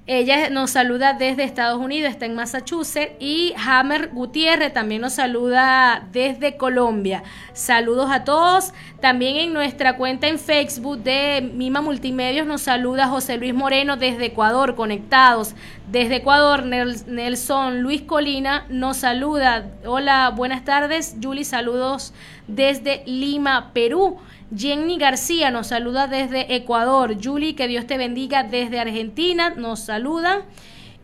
[0.08, 3.14] Ella nos saluda desde Estados Unidos, está en Massachusetts.
[3.20, 7.24] Y Hammer Gutiérrez también nos saluda desde Colombia.
[7.54, 8.72] Saludos a todos.
[9.02, 14.26] También en nuestra cuenta en Facebook de Mima Multimedios nos saluda José Luis Moreno desde
[14.26, 15.56] Ecuador, conectados.
[15.92, 19.72] Desde Ecuador, Nelson Luis Colina nos saluda.
[19.88, 21.16] Hola, buenas tardes.
[21.20, 22.14] Julie, saludos
[22.48, 24.20] desde Lima, Perú.
[24.56, 27.16] Jenny García nos saluda desde Ecuador.
[27.24, 30.44] Julie, que Dios te bendiga desde Argentina, nos saluda.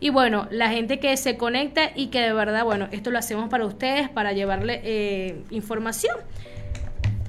[0.00, 3.48] Y bueno, la gente que se conecta y que de verdad, bueno, esto lo hacemos
[3.48, 6.16] para ustedes, para llevarle eh, información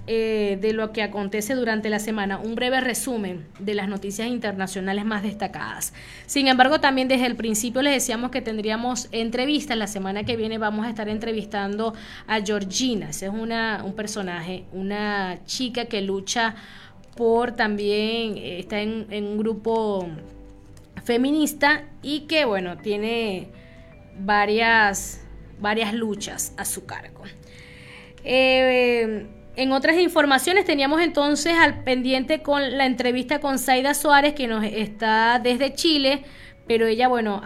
[0.06, 5.06] eh, de lo que acontece durante la semana, un breve resumen de las noticias internacionales
[5.06, 5.94] más destacadas.
[6.26, 9.78] Sin embargo, también desde el principio les decíamos que tendríamos entrevistas.
[9.78, 11.94] La semana que viene vamos a estar entrevistando
[12.28, 13.12] a Georgina.
[13.12, 16.56] Ese es una, un personaje, una chica que lucha
[17.16, 20.06] por también, eh, está en, un grupo
[21.06, 23.48] feminista y que, bueno, tiene
[24.20, 25.22] varias,
[25.62, 27.24] varias luchas a su cargo.
[28.26, 34.48] Eh, en otras informaciones teníamos entonces al pendiente con la entrevista con Zaida Suárez, que
[34.48, 36.24] nos está desde Chile,
[36.68, 37.42] pero ella, bueno,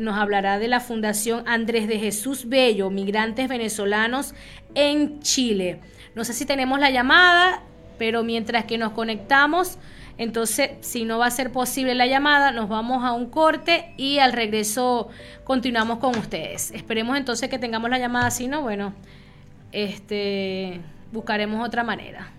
[0.00, 4.34] nos hablará de la Fundación Andrés de Jesús Bello, Migrantes Venezolanos
[4.74, 5.80] en Chile.
[6.14, 7.62] No sé si tenemos la llamada,
[7.96, 9.78] pero mientras que nos conectamos,
[10.18, 14.18] entonces, si no va a ser posible la llamada, nos vamos a un corte y
[14.18, 15.08] al regreso
[15.44, 16.70] continuamos con ustedes.
[16.70, 18.94] Esperemos entonces que tengamos la llamada, si no, bueno,
[19.72, 20.80] este
[21.12, 22.32] buscaremos otra manera.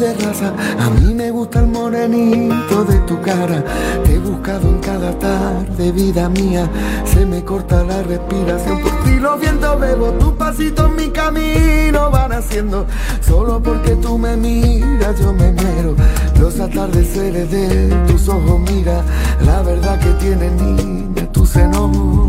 [0.04, 3.62] a mí me gusta el morenito de tu cara
[4.42, 6.68] buscado en cada tarde, vida mía.
[7.04, 12.10] Se me corta la respiración por ti, lo viento, bebo tu pasito en mi camino
[12.10, 12.86] van haciendo.
[13.20, 15.94] Solo porque tú me miras, yo me muero.
[16.40, 19.02] Los atardeceres de tus ojos, mira
[19.44, 22.28] la verdad que tiene niña tu seno.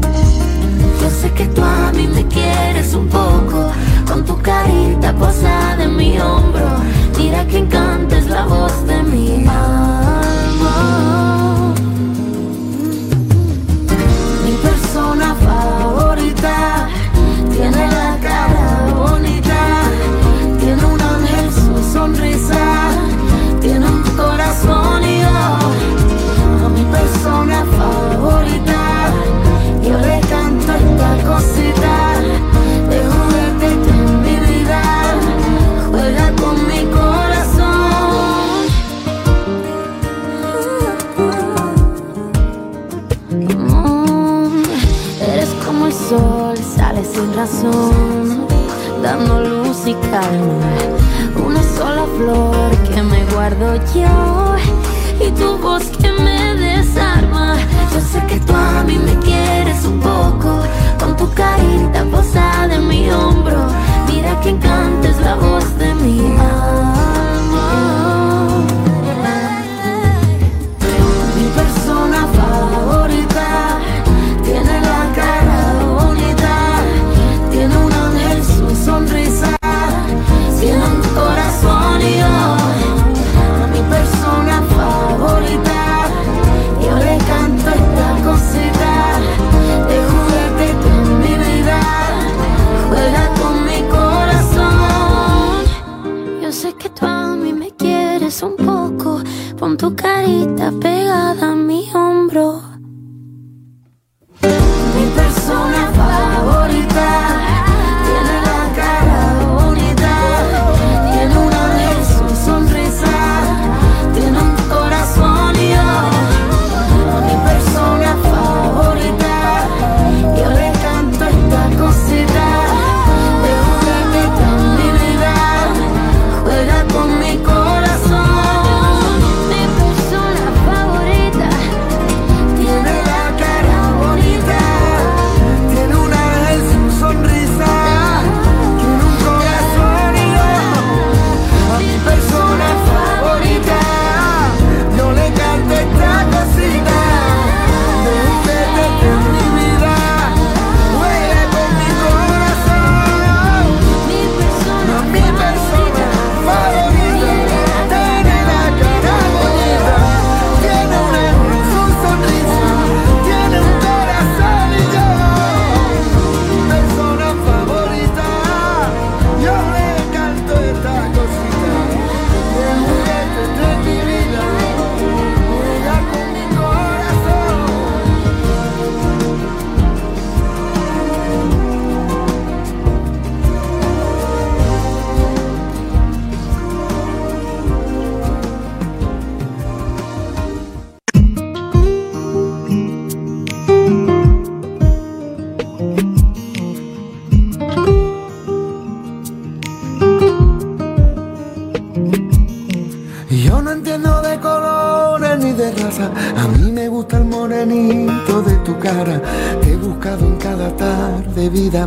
[1.02, 3.72] Yo sé que tú a mí me quieres un poco,
[4.08, 5.73] con tu carita posada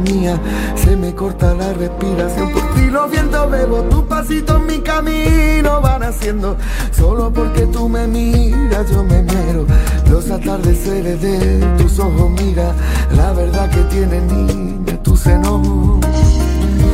[0.00, 0.40] mía.
[0.74, 2.52] Se me corta la respiración.
[2.52, 6.56] Por ti los vientos bebo, tus pasitos mi camino van haciendo.
[6.92, 9.66] Solo porque tú me miras, yo me muero.
[10.10, 12.72] Los atardeceres de tus ojos, mira.
[13.16, 16.00] La verdad que tiene niña tu seno.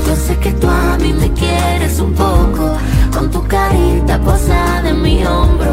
[0.07, 2.77] Yo sé que tú a mí me quieres un poco,
[3.15, 5.73] con tu carita posada en mi hombro.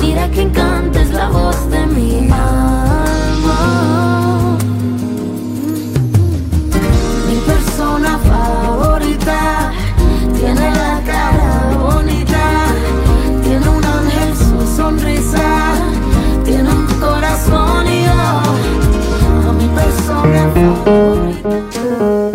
[0.00, 3.99] Mira que encanta es la voz de mi alma.
[10.38, 12.66] Tiene la cara bonita,
[13.42, 15.74] tiene un ángel su sonrisa,
[16.44, 22.29] tiene un corazón y yo, mi persona favorita.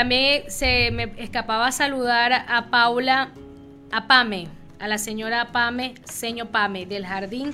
[0.00, 3.32] También se me escapaba saludar a Paula,
[3.92, 4.48] a Pame,
[4.78, 7.52] a la señora Pame, señor Pame, del Jardín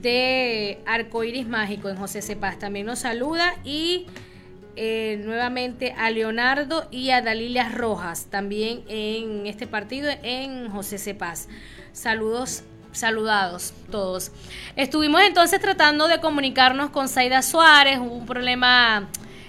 [0.00, 2.58] de Arcoiris Mágico en José Cepaz.
[2.58, 4.06] También nos saluda y
[4.76, 11.48] eh, nuevamente a Leonardo y a Dalilia Rojas, también en este partido en José Cepaz.
[11.92, 12.62] Saludos
[12.92, 14.32] saludados todos.
[14.74, 19.06] Estuvimos entonces tratando de comunicarnos con Zaida Suárez, hubo un problema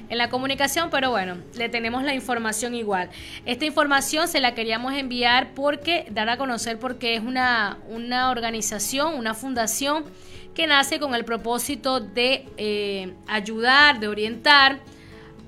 [0.10, 3.10] en la comunicación, pero bueno, le tenemos la información igual.
[3.46, 9.14] Esta información se la queríamos enviar porque, dar a conocer porque es una, una organización,
[9.14, 10.06] una fundación
[10.54, 14.80] que nace con el propósito de eh, ayudar, de orientar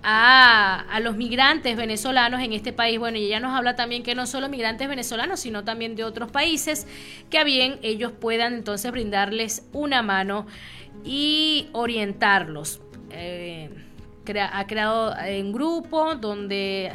[0.03, 2.99] a, los migrantes venezolanos en este país.
[2.99, 6.31] Bueno, y ella nos habla también que no solo migrantes venezolanos, sino también de otros
[6.31, 6.87] países,
[7.29, 10.47] que a bien ellos puedan entonces brindarles una mano
[11.03, 12.81] y orientarlos.
[13.11, 13.69] Eh,
[14.39, 16.91] ha creado un grupo donde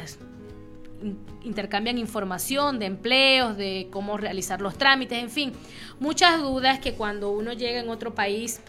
[1.43, 5.53] intercambian información de empleos, de cómo realizar los trámites, en fin,
[5.99, 8.59] muchas dudas que cuando uno llega en otro país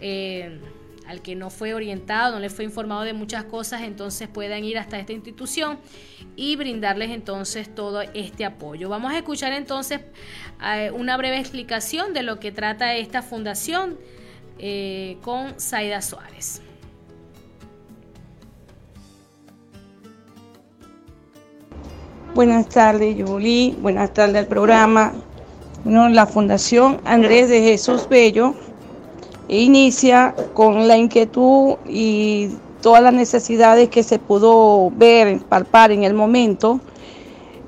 [0.00, 0.58] eh,
[1.06, 4.78] al que no fue orientado, no le fue informado de muchas cosas, entonces puedan ir
[4.78, 5.78] hasta esta institución
[6.36, 8.88] y brindarles entonces todo este apoyo.
[8.88, 10.00] Vamos a escuchar entonces
[10.64, 13.98] eh, una breve explicación de lo que trata esta fundación
[14.58, 16.62] eh, con Zaida Suárez.
[22.34, 23.76] Buenas tardes, Julie.
[23.82, 25.12] Buenas tardes al programa.
[25.84, 28.54] La Fundación Andrés de Jesús Bello
[29.48, 32.48] inicia con la inquietud y
[32.80, 36.80] todas las necesidades que se pudo ver, palpar en el momento.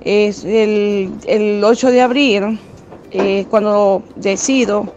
[0.00, 2.58] Es el, 8 de abril,
[3.10, 4.94] eh, cuando decido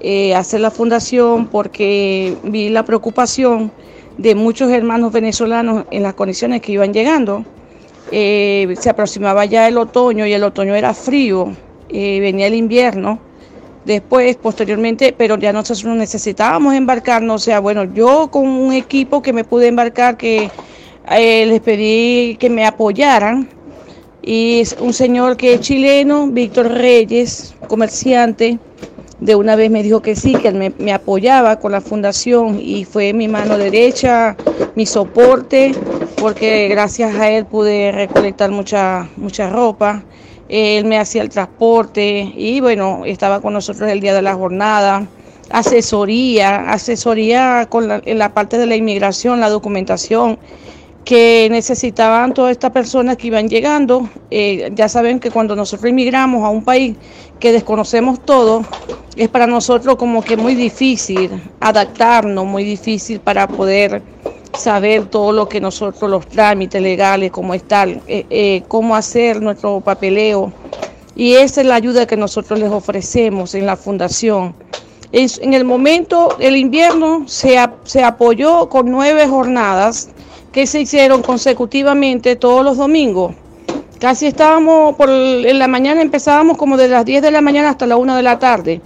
[0.00, 3.72] eh, hacer la fundación porque vi la preocupación
[4.18, 7.46] de muchos hermanos venezolanos en las condiciones que iban llegando.
[8.10, 11.54] Eh, se aproximaba ya el otoño y el otoño era frío,
[11.90, 13.18] venía el invierno
[13.88, 19.32] después, posteriormente, pero ya nosotros necesitábamos embarcarnos, o sea, bueno, yo con un equipo que
[19.32, 20.50] me pude embarcar, que
[21.10, 23.48] eh, les pedí que me apoyaran,
[24.22, 28.58] y es un señor que es chileno, Víctor Reyes, comerciante,
[29.20, 32.58] de una vez me dijo que sí, que él me, me, apoyaba con la fundación
[32.60, 34.36] y fue mi mano derecha,
[34.74, 35.74] mi soporte,
[36.16, 40.02] porque gracias a él pude recolectar mucha, mucha ropa.
[40.48, 45.06] Él me hacía el transporte y bueno, estaba con nosotros el día de la jornada,
[45.50, 50.38] asesoría, asesoría con la, en la parte de la inmigración, la documentación
[51.04, 54.08] que necesitaban todas estas personas que iban llegando.
[54.30, 56.96] Eh, ya saben que cuando nosotros inmigramos a un país
[57.40, 58.64] que desconocemos todo,
[59.16, 61.30] es para nosotros como que muy difícil
[61.60, 64.02] adaptarnos, muy difícil para poder
[64.54, 69.80] saber todo lo que nosotros, los trámites legales, cómo están, eh, eh, cómo hacer nuestro
[69.80, 70.52] papeleo.
[71.16, 74.54] Y esa es la ayuda que nosotros les ofrecemos en la fundación.
[75.10, 80.10] en el momento del invierno se, se apoyó con nueve jornadas
[80.58, 83.32] que se hicieron consecutivamente todos los domingos.
[84.00, 87.86] Casi estábamos, por, en la mañana empezábamos como de las 10 de la mañana hasta
[87.86, 88.80] la 1 de la tarde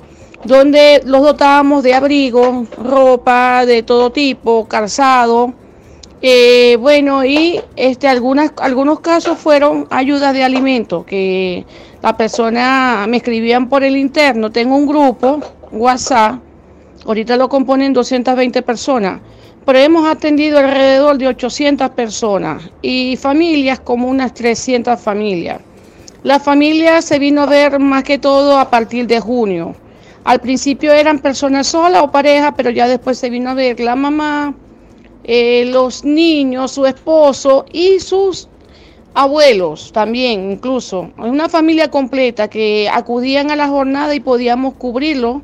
[0.45, 5.55] donde los dotábamos de abrigo, ropa de todo tipo, calzado.
[6.21, 11.65] Eh, bueno, y este, algunos casos fueron ayudas de alimentos, que
[12.03, 14.53] la persona me escribían por el interno.
[14.53, 16.35] Tengo un grupo, WhatsApp,
[17.07, 19.23] ahorita lo componen 220 personas,
[19.65, 25.61] pero hemos atendido alrededor de 800 personas y familias como unas 300 familias.
[26.23, 29.75] La familia se vino a ver más que todo a partir de junio.
[30.25, 33.97] Al principio eran personas solas o parejas, pero ya después se vino a ver la
[33.97, 34.55] mamá,
[35.25, 38.49] eh, los niños, su esposo y sus
[39.15, 41.11] abuelos también, incluso.
[41.19, 45.43] Una familia completa que acudían a la jornada y podíamos cubrirlo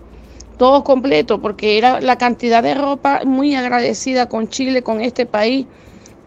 [0.59, 5.67] todo completo, porque era la cantidad de ropa muy agradecida con Chile, con este país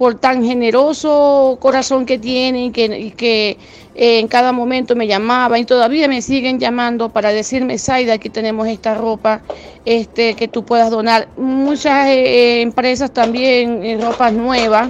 [0.01, 3.49] por tan generoso corazón que tiene y que,
[3.93, 8.29] eh, en cada momento me llamaba y todavía me siguen llamando para decirme, Saida, aquí
[8.29, 9.41] tenemos esta ropa
[9.85, 11.27] este, que tú puedas donar.
[11.37, 14.89] Muchas eh, eh, empresas también, ropas nuevas,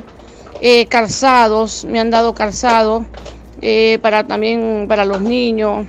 [0.88, 3.06] calzados, me han dado calzado
[4.02, 5.88] para también para los niños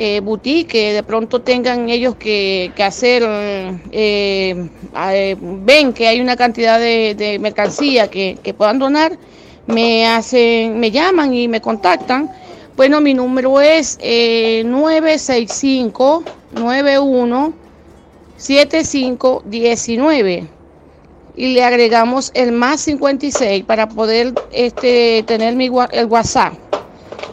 [0.00, 6.78] eh, boutique de pronto tengan ellos que, hacer, eh, eh, ven que hay una cantidad
[6.78, 9.18] de, mercancía que, puedan donar,
[9.66, 12.30] me hacen, me llaman y me contactan.
[12.76, 16.22] Bueno, mi número es 965
[16.52, 17.52] 91
[18.36, 20.46] 7519
[21.34, 26.54] y le agregamos el más 56 para poder este, tener mi, el WhatsApp.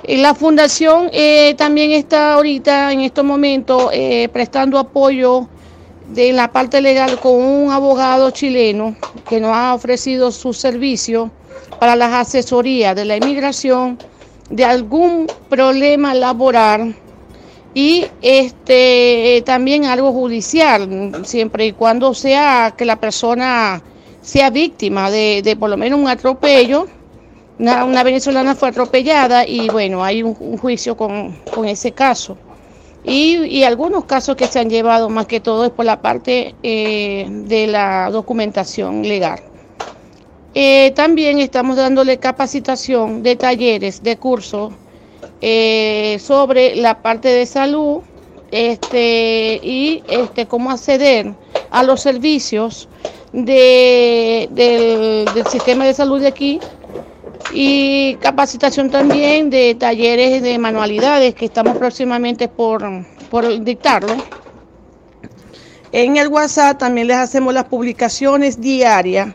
[0.08, 5.47] Y la fundación eh, también está ahorita, en estos momentos, eh, prestando apoyo
[6.10, 8.95] de la parte legal con un abogado chileno
[9.28, 11.32] que nos ha ofrecido su servicio
[11.80, 13.97] para las asesorías de la inmigración
[14.49, 16.95] de algún problema laboral
[17.74, 23.82] y este también algo judicial, siempre y cuando sea que la persona
[24.22, 26.88] sea víctima de, por lo menos un atropello.
[27.58, 31.36] Una, venezolana fue atropellada y bueno, hay un, juicio con,
[31.66, 32.38] ese caso.
[33.03, 37.26] Y, algunos casos que se han llevado más que todo es por la parte eh,
[37.30, 39.39] de la documentación legal.
[40.53, 44.74] Eh, también estamos dándole capacitación de talleres, de cursos
[45.41, 47.99] eh, sobre la parte de salud
[48.51, 51.34] este, y este, cómo acceder
[51.72, 52.88] a los servicios
[53.34, 56.60] de, del, sistema de salud de aquí
[57.54, 62.84] y capacitación también de talleres de manualidades que estamos próximamente por,
[63.30, 64.16] por dictarlo.
[65.91, 69.30] En el WhatsApp también les hacemos las publicaciones diarias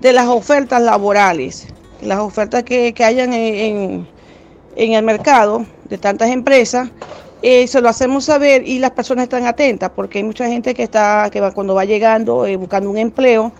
[0.00, 1.66] de las ofertas laborales,
[2.00, 4.06] las ofertas que, hayan en,
[4.76, 6.88] el mercado de tantas empresas,
[7.42, 10.82] eh, se lo hacemos saber y las personas están atentas porque hay mucha gente que
[10.82, 13.52] está que va, cuando va llegando eh, buscando un empleo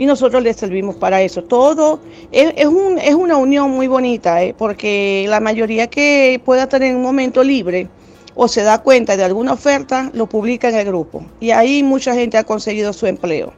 [0.00, 1.44] y nosotros les servimos para eso.
[1.44, 2.00] Todo
[2.32, 7.02] es, un, es una unión muy bonita eh, porque la mayoría que pueda tener un
[7.02, 7.86] momento libre
[8.34, 12.14] o se da cuenta de alguna oferta lo publica en el grupo y ahí mucha
[12.14, 13.52] gente ha conseguido su empleo.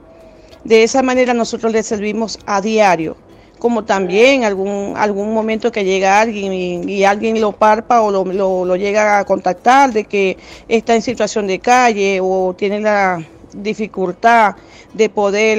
[0.64, 3.16] De esa manera nosotros le servimos a diario,
[3.60, 6.52] como también algún, algún momento que llega alguien
[6.88, 10.36] y, alguien lo parpa o lo, lo, llega a contactar de que
[10.66, 13.24] está en situación de calle o tiene la
[13.54, 14.56] dificultad
[14.94, 15.58] de poder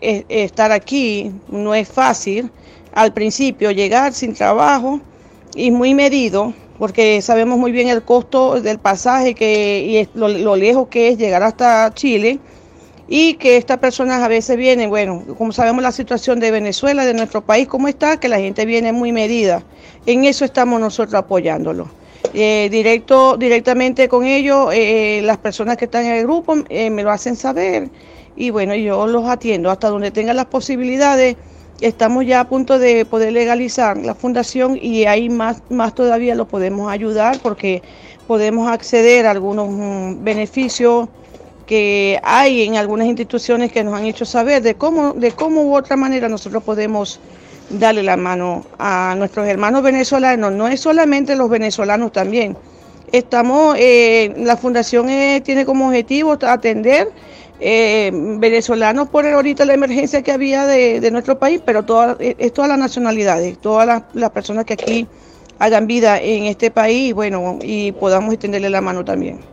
[0.00, 2.50] eh, estar aquí, no es fácil
[2.92, 5.00] al principio llegar sin trabajo
[5.54, 10.56] y muy medido, porque sabemos muy bien el costo del pasaje que, y lo, lo
[10.56, 12.38] lejos que es llegar hasta Chile
[13.08, 17.14] y que estas personas a veces vienen, bueno, como sabemos la situación de Venezuela, de
[17.14, 19.62] nuestro país, cómo está, que la gente viene muy medida.
[20.06, 21.88] En eso estamos nosotros apoyándolo.
[22.34, 27.02] Eh, directo, directamente con ellos, eh, las personas que están en el grupo eh, me
[27.02, 27.90] lo hacen saber
[28.36, 31.36] y bueno, yo los atiendo hasta donde tengan las posibilidades.
[31.82, 36.46] Estamos ya a punto de poder legalizar la fundación y ahí más, más todavía lo
[36.48, 37.82] podemos ayudar porque
[38.26, 41.08] podemos acceder a algunos mm, beneficios
[41.66, 45.76] que hay en algunas instituciones que nos han hecho saber de cómo, de cómo u
[45.76, 47.20] otra manera nosotros podemos
[47.72, 50.52] darle la mano a nuestros hermanos venezolanos.
[50.52, 52.56] No es solamente los venezolanos también.
[53.10, 57.10] Estamos, eh, la fundación eh, tiene como objetivo atender
[57.60, 62.68] eh, venezolanos por ahorita la emergencia que había de, nuestro país, pero toda, es todas
[62.68, 65.06] las nacionalidades, todas las, personas que aquí
[65.58, 69.51] hagan vida en este país, bueno, y podamos extenderle la mano también.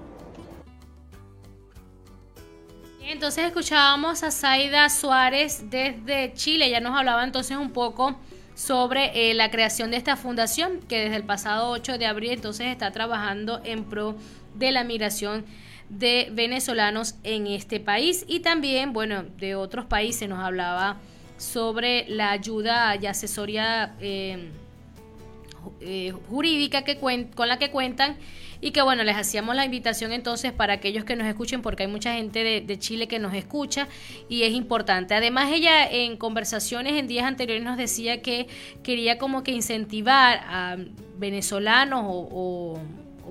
[3.10, 8.16] Entonces escuchábamos a Zaida Suárez desde Chile, ella nos hablaba entonces un poco
[8.53, 12.68] sobre eh, la creación de esta fundación que desde el pasado 8 de abril entonces
[12.68, 14.16] está trabajando en pro
[14.53, 15.43] de la migración
[15.89, 20.30] de venezolanos en este país y también, bueno, de otros países.
[20.30, 20.97] Nos hablaba
[21.38, 24.51] sobre la ayuda y asesoría eh,
[25.82, 28.18] eh, jurídica que con la que cuentan
[28.62, 31.89] y que bueno, les hacíamos la invitación entonces para aquellos que nos escuchen, porque hay
[31.89, 33.88] mucha gente de, Chile que nos escucha
[34.30, 35.14] y es importante.
[35.14, 38.47] Además, ella en conversaciones en días anteriores nos decía que
[38.84, 40.78] quería como que incentivar a
[41.18, 42.80] venezolanos o,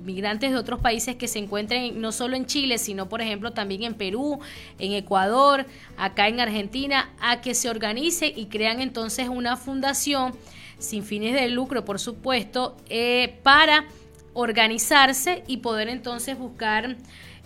[0.03, 3.83] migrantes de otros países que se encuentren no solo en Chile, sino por ejemplo también
[3.83, 4.39] en Perú,
[4.79, 5.65] en Ecuador,
[5.97, 10.33] acá en Argentina, a que se organicen y crean entonces una fundación
[10.77, 13.87] sin fines de lucro, por supuesto, eh, para
[14.33, 16.97] organizarse y poder entonces buscar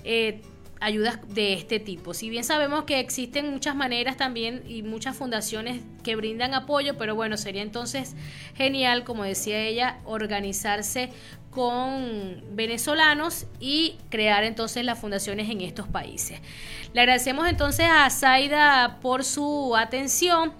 [0.03, 0.41] eh,
[0.84, 2.13] ayudas de este tipo.
[2.13, 7.15] Si bien sabemos que existen muchas maneras también y muchas fundaciones que brindan apoyo, pero
[7.15, 8.15] bueno, sería entonces
[8.55, 11.09] genial, como decía ella, organizarse
[11.49, 16.39] con venezolanos y crear entonces las fundaciones en estos países.
[16.93, 20.51] Le agradecemos entonces a Zaida por su atención.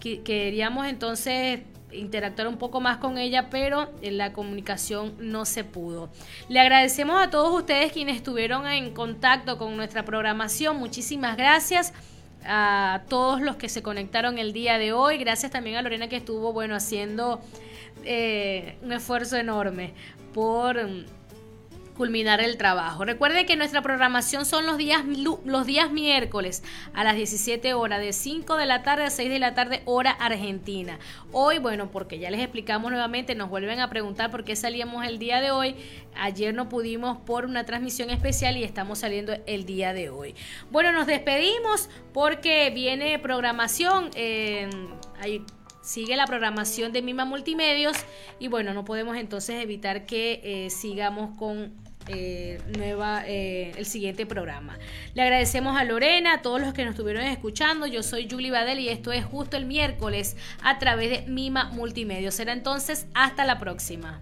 [0.00, 1.60] Queríamos entonces
[1.92, 6.10] interactuar un poco más con ella, pero en la comunicación no se pudo.
[6.48, 10.78] Le agradecemos a todos ustedes quienes estuvieron en contacto con nuestra programación.
[10.78, 11.92] Muchísimas gracias
[12.44, 15.18] a todos los que se conectaron el día de hoy.
[15.18, 17.40] Gracias también a Lorena que estuvo, bueno, haciendo
[18.04, 19.94] eh, un esfuerzo enorme
[20.32, 20.78] por
[22.00, 23.04] culminar el trabajo.
[23.04, 25.04] Recuerde que nuestra programación son los días,
[25.44, 26.62] los días miércoles
[26.94, 30.12] a las 17 horas, de 5 de la tarde a 6 de la tarde, hora
[30.12, 30.98] argentina.
[31.30, 35.18] Hoy, bueno, porque ya les explicamos nuevamente, nos vuelven a preguntar por qué salíamos el
[35.18, 35.76] día de hoy.
[36.16, 40.34] Ayer no pudimos por una transmisión especial y estamos saliendo el día de hoy.
[40.70, 44.08] Bueno, nos despedimos porque viene programación.
[44.14, 44.70] Eh,
[45.82, 47.98] sigue la programación de Mima Multimedios
[48.38, 54.26] y bueno, no podemos entonces evitar que eh, sigamos con eh, nueva, eh, el siguiente
[54.26, 54.78] programa.
[55.14, 57.86] Le agradecemos a Lorena, a todos los que nos estuvieron escuchando.
[57.86, 62.30] Yo soy Julie Badel y esto es justo el miércoles a través de Mima Multimedia.
[62.30, 64.20] Será entonces hasta la próxima.